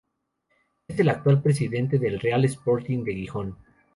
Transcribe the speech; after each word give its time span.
Es 0.87 0.99
el 0.99 1.09
actual 1.09 1.43
presidente 1.43 1.99
del 1.99 2.19
Real 2.19 2.43
Sporting 2.45 3.03
de 3.03 3.13
Gijón. 3.13 3.57